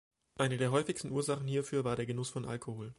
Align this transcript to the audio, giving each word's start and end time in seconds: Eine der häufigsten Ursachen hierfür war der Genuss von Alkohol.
Eine 0.39 0.57
der 0.57 0.71
häufigsten 0.71 1.11
Ursachen 1.11 1.45
hierfür 1.45 1.83
war 1.83 1.95
der 1.95 2.07
Genuss 2.07 2.31
von 2.31 2.45
Alkohol. 2.45 2.89